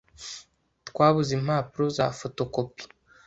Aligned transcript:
Twabuze 0.87 1.31
impapuro 1.37 1.85
za 1.97 2.05
fotokopi. 2.19 2.83